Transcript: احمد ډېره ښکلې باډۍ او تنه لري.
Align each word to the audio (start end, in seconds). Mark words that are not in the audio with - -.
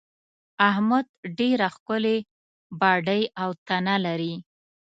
احمد 0.69 1.05
ډېره 1.39 1.67
ښکلې 1.75 2.17
باډۍ 2.79 3.21
او 3.41 3.49
تنه 3.67 3.95
لري. 4.05 4.35